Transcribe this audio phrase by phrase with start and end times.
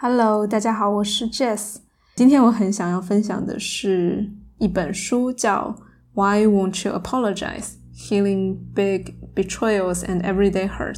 [0.00, 1.78] Hello，大家好，我是 Jess。
[2.14, 5.76] 今天我很想要分享的是一本书，叫
[6.14, 10.94] 《Why Won't You Apologize: Healing Big Betrayals and Everyday Hurts》，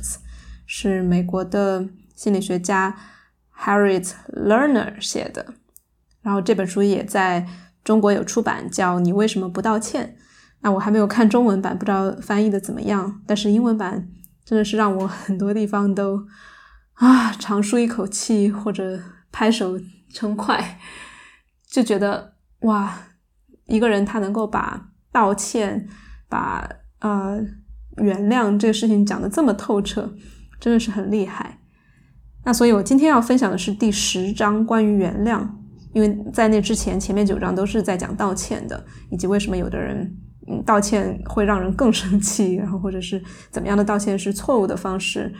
[0.66, 2.94] 是美国的心理学家
[3.60, 5.54] Harriet Lerner 写的。
[6.20, 7.48] 然后这本书也在
[7.82, 10.14] 中国有出版，叫《你为什么不道歉》。
[10.60, 13.22] 那我还没有看中文版，不知道翻译的怎么样。
[13.26, 14.10] 但是英文版
[14.44, 16.26] 真的是让我很多地方都。
[17.00, 19.00] 啊，长舒一口气或者
[19.32, 19.80] 拍手
[20.12, 20.78] 称快，
[21.66, 22.94] 就觉得哇，
[23.64, 25.88] 一个人他能够把道歉、
[26.28, 26.68] 把
[26.98, 27.40] 呃
[27.96, 30.14] 原谅这个事情讲的这么透彻，
[30.60, 31.60] 真的是很厉害。
[32.44, 35.48] 那所以，我今天要分享的是第十章关于原谅，
[35.94, 40.14] 因为在那之前前面九章都是在讲道歉的，以及为什么有的人
[40.48, 45.34] 嗯道歉会让人更生气，然后或者是怎么样的道歉是错误的方式。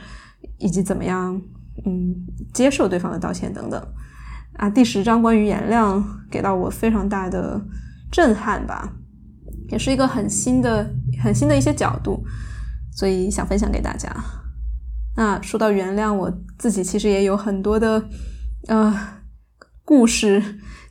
[0.61, 1.41] 以及怎么样，
[1.85, 2.15] 嗯，
[2.55, 3.83] 接受对方的道歉等等，
[4.59, 6.01] 啊，第十章关于原谅
[6.31, 7.61] 给到我非常大的
[8.13, 8.93] 震撼吧，
[9.71, 12.23] 也是一个很新的、很新的一些角度，
[12.93, 14.15] 所以想分享给大家。
[15.17, 18.09] 那说到原谅，我自己其实也有很多的
[18.69, 18.95] 呃
[19.85, 20.43] 故事，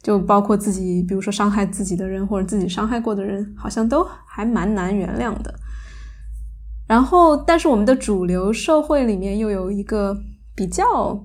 [0.02, 5.54] 就包括自己，比如说伤害自己的人或者自己伤害过的人，好像都还蛮难原谅的。
[6.90, 10.18] 然后，但是我们的主流社会里面又有一个
[10.56, 11.24] 比较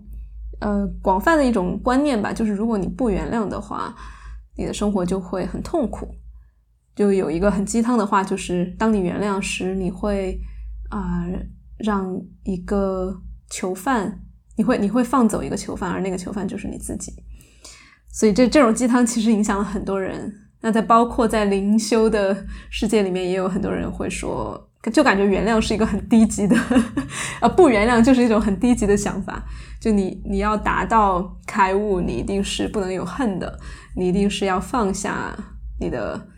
[0.60, 3.94] 呃广泛的一种观念吧，就是如果你不原谅的话，
[4.58, 6.06] 你的生活就会很痛苦。
[6.94, 10.38] 就有一个很鸡汤的话，就是当你原谅时，你会
[10.90, 11.24] 啊
[11.78, 14.20] 让一个囚犯，
[14.58, 17.10] 你会 你会放走一个囚犯，而那个囚犯就是你自己。
[18.12, 20.30] 所以这这种鸡汤其实影响了很多人。
[20.60, 24.70] 那在包括在灵修的世界里面，也有很多人会说。
[24.90, 26.56] 就感觉原谅是一个很低级的，
[27.40, 29.42] 呃，不原谅就是一种很低级的想法。
[29.80, 33.58] 就你你要达到开悟，你一定是不能有恨的，
[33.96, 35.36] 你一定是要放下
[35.78, 36.28] 你的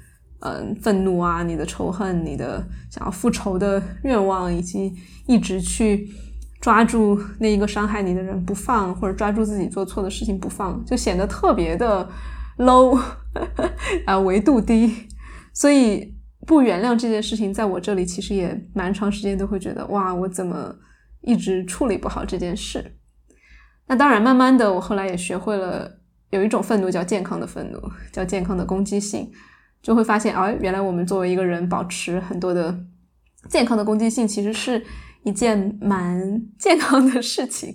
[0.41, 4.93] 嗯愤怒啊，你的仇恨，你的想要复仇的愿望，以及
[5.27, 6.09] 一直去
[6.61, 12.09] 抓住那一个伤害你的人不放，或者抓住自己做错的事情不放，就显得特别的
[12.59, 12.99] low
[14.07, 15.09] 啊， 维度低，
[15.53, 16.16] 所以。
[16.47, 20.73] 不原谅这件事情，在我这里其实也蛮长时间都会觉得，哇，我怎么
[21.23, 22.97] 一直处理不好这件事？
[23.89, 25.91] 那当然，慢慢的，我后来也学会了
[26.31, 27.81] 有一种愤怒叫健康的愤怒，
[28.13, 29.29] 叫健康的攻击性，
[29.83, 32.79] 就会发现，哦，原来我们作为一个人，保持很多的
[33.49, 34.81] 健康的攻击性，其实是
[35.25, 37.75] 一件蛮健康的事情，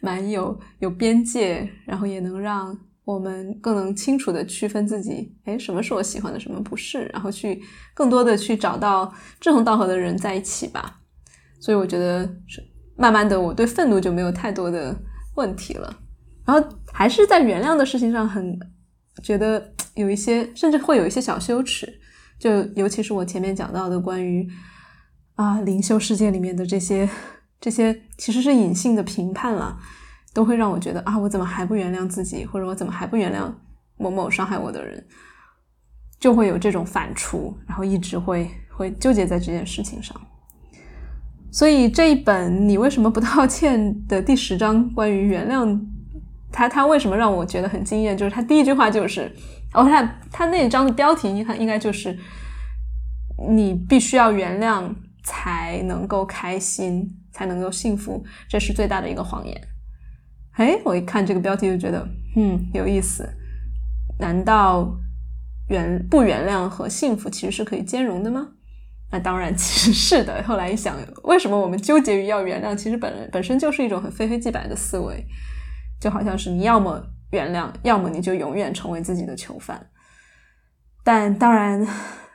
[0.00, 2.76] 蛮有有边界，然后也能让。
[3.06, 7.62] 我们更能清楚的区分自己，哎，什么是我喜欢的，什么不是，然后去
[7.94, 10.98] 更多的去找到志同道合的人在一起吧。
[11.60, 12.60] 所以我觉得是，
[12.96, 14.92] 慢慢的，我对愤怒就没有太多的
[15.36, 15.96] 问题了。
[16.44, 18.58] 然后还是在原谅的事情上，很
[19.22, 22.00] 觉得有一些，甚至会有一些小羞耻。
[22.40, 24.48] 就尤其是我前面讲到的关于
[25.36, 27.08] 啊灵修世界里面的这些
[27.60, 29.78] 这些，其实是隐性的评判了。
[30.36, 33.50] 都会让我觉得啊，我怎么还不原谅自己，或者我怎么还不原谅
[33.96, 35.02] 某某伤害我的人，
[36.20, 40.14] 就会有这种反刍，然后一直会会纠结在这件事情上。
[41.50, 45.80] 所以这一本你为什么不道歉的第十章关于原谅，
[46.52, 48.14] 他他为什么让我觉得很惊艳？
[48.14, 49.34] 就是他第一句话就是，
[49.72, 52.14] 哦，他他那一章的标题应该应该就是
[53.48, 54.94] 你必须要原谅
[55.24, 59.58] 才能够开心，才能够幸福，这是最大的一个谎言。
[60.56, 62.06] 哎，我一看这个标题就觉得，
[62.36, 63.28] 嗯，有意思。
[64.18, 64.90] 难道
[65.68, 68.48] 原不原谅和幸福其实是可以兼容的吗？
[69.12, 70.42] 那当然，其实是的。
[70.44, 72.74] 后来一想，为什么我们纠结于要原谅？
[72.74, 75.24] 其实本本身就是一种很非黑即白的思维，
[76.00, 77.00] 就好像是你要么
[77.30, 79.90] 原谅，要么你就永远成为自己的囚犯。
[81.04, 81.86] 但当然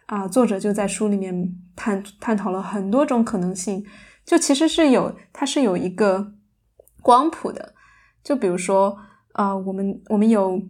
[0.05, 3.83] 啊，作者就在书里面探探讨了很多种可能性，
[4.23, 6.33] 就其实是有，它是有一个
[7.01, 7.73] 光谱的。
[8.23, 8.97] 就比如说，
[9.33, 10.61] 呃，我们我们有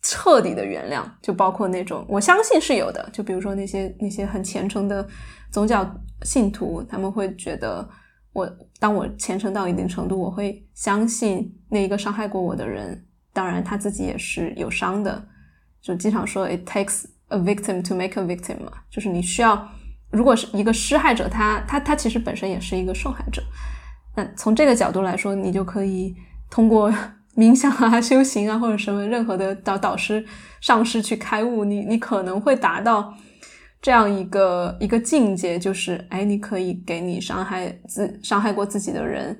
[0.00, 3.08] 彻底的原谅，就包括那种我相信是有的。
[3.12, 5.04] 就比如说那些那些很虔诚的
[5.50, 5.84] 宗教
[6.22, 7.88] 信徒，他们会觉得，
[8.32, 8.48] 我
[8.78, 15.26] 当我虔诚到一定程度，我会相信那一个伤害过我的人，当然他自己也是有伤的。
[15.82, 19.68] 就经常说，it takes a victim to make a victim 嘛，就是你需要，
[20.10, 23.42] 如果是一个施害者，他他他其实本身也是一个受害者。
[24.14, 26.14] 那从这个角度来说，你就可以。
[26.50, 26.92] 通过
[27.36, 30.24] 冥想啊、修行啊，或者什么任何的导导师、
[30.60, 33.14] 上师去开悟，你你可能会达到
[33.82, 39.38] 这样一个一个境界，就是哎，你可以给你伤害自伤害过自己的人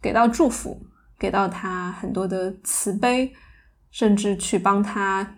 [0.00, 0.80] 给到祝福，
[1.18, 3.32] 给到他很多的慈悲，
[3.90, 5.34] 甚至去帮他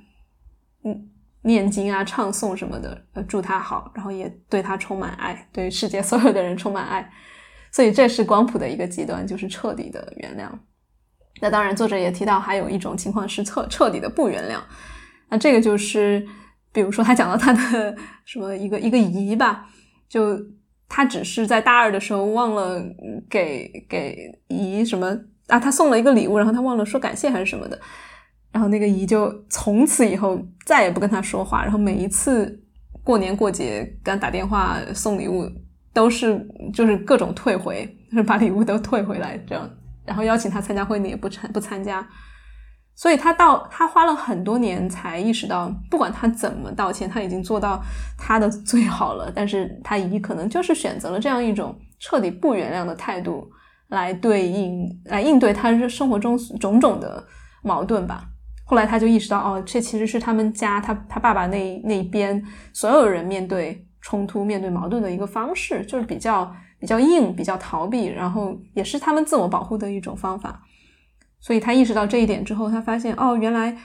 [0.85, 1.09] 嗯
[1.43, 7.11] 念经啊、唱诵什么的，呃，祝他好，然后也对他充满爱，对世界所有的人充满爱。
[7.73, 10.51] 所以这是光谱的一个极端，就是彻底的原谅。
[11.41, 14.59] 那当然，作者也提到还有一种情况是彻彻底的不原谅。
[15.29, 16.27] 那这个就是，
[16.73, 19.67] 比如说他讲到他的什么一个一个姨吧，
[20.09, 20.39] 就
[20.89, 22.83] 他只是在大二的时候忘了
[23.29, 25.17] 给给姨什么
[25.49, 27.79] 啊，他送了一个礼物，然后他忘了说感谢还是什么的，
[28.53, 32.63] 然后那个姨就从此以后再也不跟他说话，然后每一次
[33.03, 35.51] 过年过节给他打电话送礼物。
[35.95, 39.69] 都是就是各种退回，就是把礼物都退回来这样，
[40.09, 42.05] 然后邀请他参加婚礼也不参不参加，
[42.97, 47.81] 所以他到他花了很多年才意识到，不管他怎么道歉，他已经做到
[48.17, 53.47] 他的最好了，但是他姨可能就是选择了这样一种彻底不原谅的态度
[53.89, 57.23] 来对应来应对他生活中种种的
[57.63, 58.25] 矛盾吧。
[58.65, 63.85] 后来他就意识到，哦，这其实是他们家他他爸爸那那边所有人面对。
[64.01, 70.63] 冲突面对矛盾的一个方式，就是比较比较硬，比较逃避，然后也是他们自我保护的一种方法。
[71.41, 73.77] 所以他意识到这一点之后，他发现哦，原来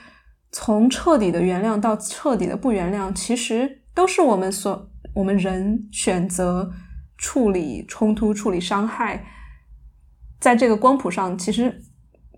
[0.52, 6.72] 从彻底的原谅到彻底的不原谅，其实都是我们所我们人选择
[7.18, 9.24] 处理冲突、处理伤害，
[10.40, 11.82] 在这个光谱上，其实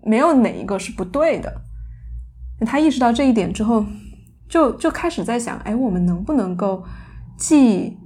[0.03, 1.61] 没有哪一个是不对的。
[2.65, 3.85] 他意识到这一点之后，
[4.49, 6.83] 就就开始在想，哎，我们能不能够？
[7.37, 7.97] 既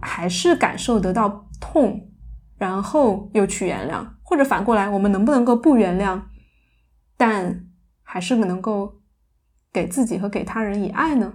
[0.00, 2.08] 还是感受得到痛，
[2.56, 6.22] 然后又去原谅，或者反过来，我们能不能够不原谅，
[7.16, 7.66] 但
[8.02, 9.00] 还是能够
[9.72, 11.34] 给自己和给他人以爱呢？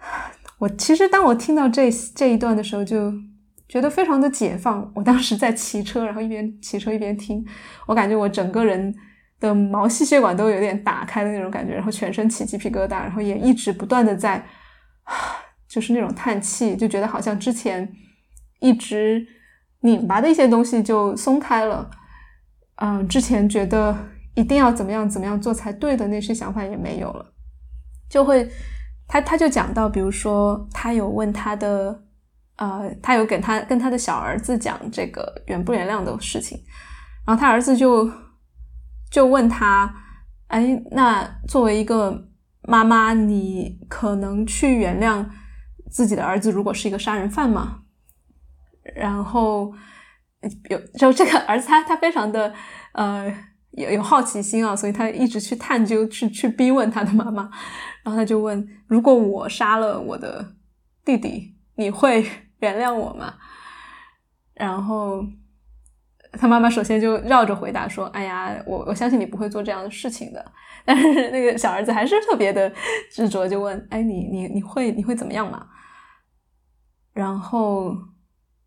[0.60, 3.12] 我其实当我听到这这一段的时候，就
[3.68, 4.92] 觉得非常的解放。
[4.94, 7.44] 我当时在骑车，然后一边骑车一边听，
[7.86, 8.94] 我感觉我整个人
[9.40, 14.44] 的毛细血管都有点打开的那种感觉，然后全身起鸡皮疙瘩，然后也一直不断的在。
[15.74, 17.92] 就是那种叹气，就觉得好像之前
[18.60, 19.26] 一直
[19.80, 21.90] 拧巴的一些东西就松开了。
[22.76, 23.96] 嗯，之前觉得
[24.36, 27.34] 一定要怎么样怎么样做才对的那些想法也没有了。
[28.08, 28.48] 就会
[29.08, 32.04] 他他就讲到，比如说他有问他的
[32.54, 36.56] 呃，他有给他跟他的小儿子讲这个原不原谅的事情，
[37.26, 38.08] 然后他儿子就
[39.10, 39.92] 就问他，
[40.46, 42.28] 哎，那作为一个。
[42.66, 45.22] 妈妈，你可能去原谅
[45.94, 47.82] 自己的儿子，如果是一个杀人犯嘛？
[48.96, 49.72] 然后
[50.68, 52.52] 有就这个儿子，他他非常的
[52.92, 53.32] 呃
[53.70, 57.48] 有有好奇心啊，所以他一直去探究，去去逼问他的妈妈。
[58.02, 60.56] 然后他就问：如果我杀了我的
[61.04, 62.26] 弟弟，你会
[62.58, 63.34] 原谅我吗？
[64.54, 65.24] 然后。
[66.36, 70.44] 他妈妈首先就绕着回答说：“哎呀，我我相信你不会做这样的事情的。”
[70.84, 72.68] 但是那个小儿子还是特别的
[73.08, 75.64] 执着，就问：“哎，你你你会你会怎么样嘛？”
[77.14, 77.96] 然后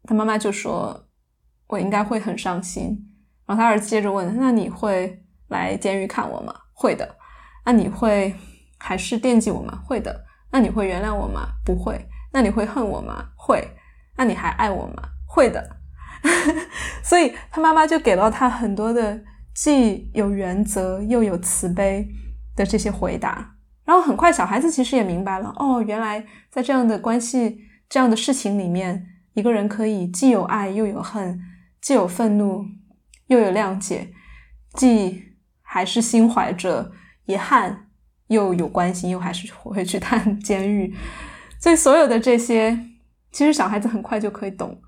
[0.05, 1.07] 他妈妈就说
[1.67, 2.97] ：“我应该会很伤心。”
[3.45, 7.17] 然后他儿子接着问：“那你会来监狱看我吗？”“会的。
[7.65, 8.33] ”“那你会
[8.79, 10.25] 还是惦记我吗？”“会的。
[10.51, 12.07] ”“那你会原谅我吗？”“不会。
[12.33, 13.75] ”“那你会恨我吗？”“会。
[14.17, 15.77] ”“那你还爱我吗？”“会的。
[17.03, 19.21] ”所以他妈妈就给了他很多的
[19.53, 22.07] 既有原则又有慈悲
[22.55, 23.55] 的这些回答，
[23.85, 31.39] 然后很快小孩子其实也明白了，哦，原来在这样的关系、这样的事情里面，一个人可以既有爱又有恨，
[31.81, 32.65] 既有愤怒
[33.27, 34.09] 又有谅解，
[34.73, 36.91] 既还是心怀着
[37.25, 37.87] 遗憾，
[38.27, 40.93] 又有关心，又还是会去探 监狱。
[41.59, 42.77] 所以所有的这些，
[43.31, 44.81] 其实小孩子很快就可以懂。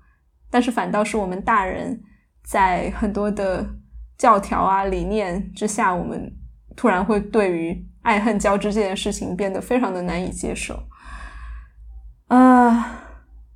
[0.50, 2.02] 但是反倒是我们大人，
[2.44, 3.66] 在很多的
[4.18, 6.32] 教条啊理念之下，我们
[6.76, 10.82] 突然会对于爱恨交织这件事情变得非常的难以接受
[12.30, 12.96] 啊！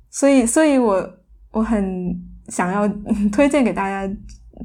[0.09, 1.09] 所以，所以我
[1.51, 2.13] 我很
[2.49, 2.87] 想要
[3.31, 4.13] 推荐给大家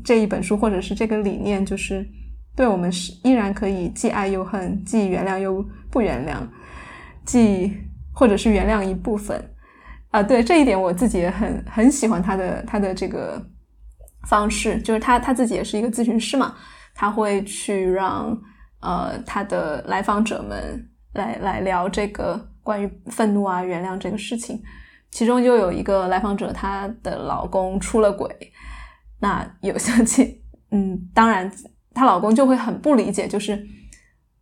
[0.04, 2.06] 这一本书，或者是这个理念，就是
[2.56, 6.38] 对我们是依然可以既爱又恨，既原谅又不原谅，
[7.24, 7.72] 既
[8.12, 9.42] 或者是原谅一部分。
[10.10, 13.40] 啊，对这一点我自己也很很喜欢他的他的这个
[14.28, 16.56] 方式，就是他他自己也是一个咨询师嘛，
[16.96, 18.36] 他会去让
[18.80, 24.62] 呃他的来访者们来来聊这个关于愤怒啊、原谅这个事情，
[25.10, 28.52] 其中就有一个来访者，她的老公出了轨，
[29.20, 30.40] 那有相亲，
[30.70, 31.50] 嗯，当然
[31.94, 33.66] 她老公就会很不理解，就是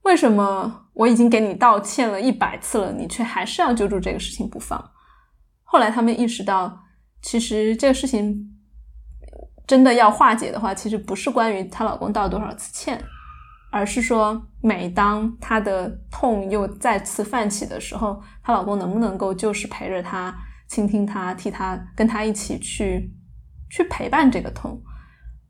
[0.02, 4.82] 为什么我已经给你道歉了一百次了，你却还是要揪住这个事情不放。
[5.62, 6.80] 后来他们意识到，
[7.22, 8.58] 其实这个事情
[9.66, 13.02] 真的要化解的话，其实不是关于她老公道多少次歉，
[13.70, 20.34] 而是说每当她的痛又再次泛起的时候，她老公能不能够就是陪着她，
[20.68, 23.12] 倾听她，替她跟她一起去
[23.70, 24.82] 去陪伴这个痛，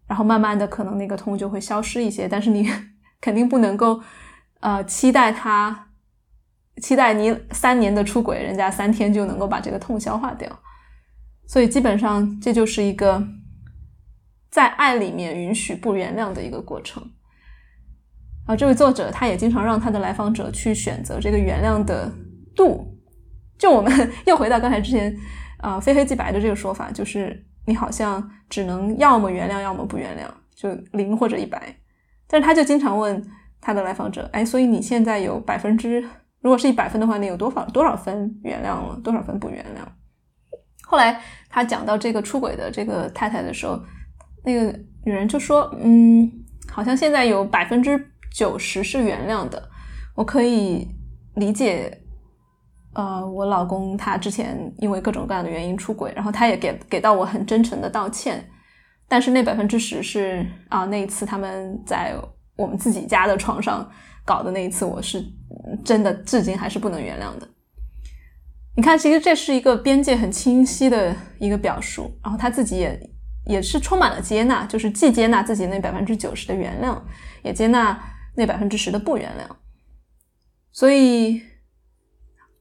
[0.06, 2.70] 然后慢慢的可能那个痛就会消失一些，但是你
[3.20, 4.02] 肯定不能够
[4.60, 5.86] 呃期待他。
[6.80, 10.48] 期待你三年的出轨，人家三天就能够把这个痛消化掉，
[11.44, 13.20] 所以基本上这就是一个
[14.48, 17.02] 在爱里面允许不原谅的一个过程。
[18.48, 22.10] 啊，这位作者他也经常让他的来访者去选择这个原谅的
[22.56, 22.96] 度。
[23.58, 23.92] 就我们
[24.24, 25.14] 又回到刚才之前
[25.58, 31.62] 啊非黑即白的这个说法，就是你好像只能要么原谅，要么不原谅，就零或者一百。
[32.26, 33.22] 但是他就经常问
[33.60, 36.02] 他的来访者，哎，所以你现在有百分之。
[36.40, 39.86] 如果是一百分的话，你有多少多少分原谅了，多少分不原谅？
[40.84, 43.78] 后来他讲到这个出轨的这个太太的时候，
[44.44, 44.74] 那个
[45.04, 46.30] 女人就说：“嗯，
[46.70, 47.98] 好像现在有百分之
[48.32, 49.68] 九十是原谅的，
[50.14, 50.88] 我可以
[51.34, 52.02] 理解。
[52.94, 58.48] 呃，我老公他之前因为各种各样的原因出轨，然后他也给给到我很真诚的道歉，
[59.06, 62.14] 但是那百分之十是啊，那一次他们在
[62.56, 63.88] 我们自己家的床上。”
[64.28, 65.24] 搞的那一次，我是
[65.82, 67.48] 真的至今还是不能原谅的。
[68.76, 73.10] 你看，其实这是一个边界很清晰的一个表述，然后他自己也
[73.46, 77.00] 也是充满了接纳，就是既接纳自己那百分之九十的原谅，
[77.42, 77.98] 也接纳
[78.38, 79.56] 那百分之十的不原谅，
[80.70, 81.42] 所以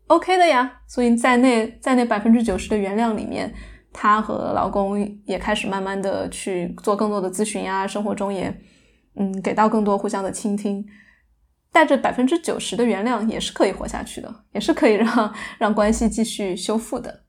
[0.08, 0.82] OK 的呀。
[0.88, 3.54] 所以在那在那百分之九十的原谅里面，
[3.94, 8.60] 她和老公也开始慢慢的去做更多的咨询呀，生活中也
[9.18, 10.84] 嗯给到更多互相的倾听。
[11.72, 17.26] 带着百分之九十的原谅也是可以活下去的，也是可以让让关系继续修复的。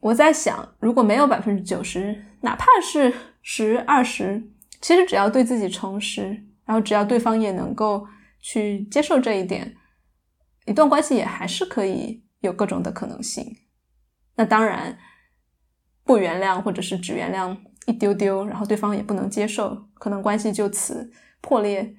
[0.00, 3.12] 我在想，如果没有百分之九十，哪怕是
[3.42, 4.50] 十、二十，
[4.80, 8.06] 其实只要对自己诚实，然后只要对方也能够
[8.40, 9.76] 去接受这一点，
[10.66, 13.56] 一段关系也还是可以有各种的可能性。
[14.36, 14.98] 那当然，
[16.04, 21.96] 不原谅或者是只原谅一丢丢，然后对方也不能接受，可能关系就此破裂。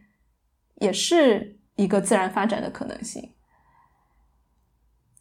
[0.77, 3.35] 也是一个自然发展的可能性，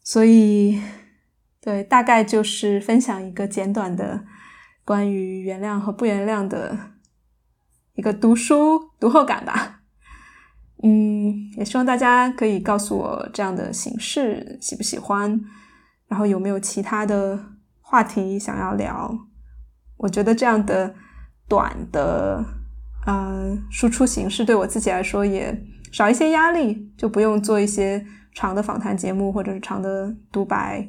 [0.01, 0.81] 所以，
[1.61, 4.25] 对，大概就是分享一个简短的
[4.83, 6.92] 关于原谅和不原谅的
[7.95, 9.81] 一个读书读后感吧。
[10.83, 15.39] 嗯，也希望大家可以告诉我这样的形式喜不喜欢，
[16.07, 17.39] 然后有没有其他的
[17.81, 19.27] 话题想要聊。
[19.97, 20.95] 我觉得这样的
[21.47, 22.43] 短的。
[23.05, 30.87] 呃，输出形式对我自己来说也少一些压力，就不用做一些长的访谈节目或者是长的独白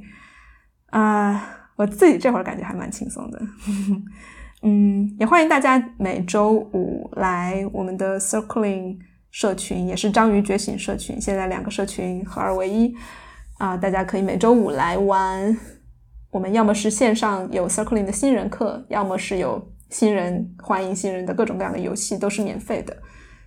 [0.91, 1.45] 啊。
[1.75, 3.43] 我自己这会儿感觉还蛮轻松的，
[4.67, 8.97] 嗯，也欢迎大家每周五来我们的 Circling
[9.31, 12.95] 社群，也是章鱼觉醒社群，现在两个社群合二为一
[13.59, 13.77] 啊。
[13.77, 15.55] 大家可以每周五来玩，
[16.31, 19.71] 我们要么是线上有 Circling 的新人课，要么是有。
[19.91, 22.97] 新人欢迎新人的各种各样的游戏都是免费的，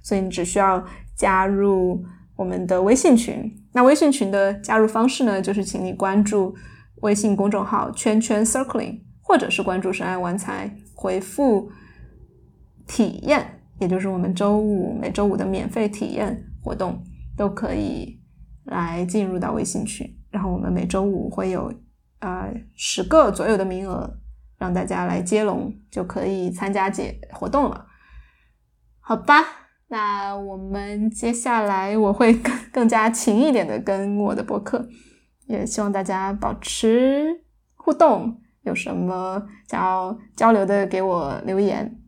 [0.01, 0.81] 所以你只需要
[1.13, 2.01] 加入
[2.37, 3.53] 我们的微信群。
[3.73, 6.55] 那微信群的加入方式呢，就是请你关注
[7.01, 11.71] 微信公众号“圈圈 Circling”，或者是关注“深爱玩财”，回复
[12.85, 17.01] “体验”，也就是我们周五每周五的免费体验活动，
[17.37, 18.19] 都可以
[18.65, 20.05] 来进入到微信群。
[20.31, 21.71] 然后我们每周五会有
[22.19, 24.19] 呃十个左右的名额。
[24.59, 27.85] 让大家来接龙就可以参加解活动了，
[28.99, 29.35] 好吧？
[29.89, 34.89] 那我们接下来我会更更加勤一点的跟我的博客，
[35.45, 41.99] 也希望大家保持互动，有什么想要交流的给我留言。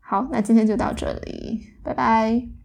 [0.00, 2.63] 好，那今天就到这里，拜拜。